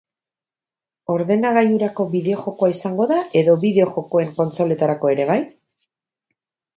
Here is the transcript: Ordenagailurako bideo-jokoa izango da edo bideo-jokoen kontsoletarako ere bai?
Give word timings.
Ordenagailurako 1.15 2.05
bideo-jokoa 2.13 2.69
izango 2.73 3.07
da 3.11 3.17
edo 3.41 3.55
bideo-jokoen 3.65 4.31
kontsoletarako 4.39 5.13
ere 5.15 5.29
bai? 5.33 5.37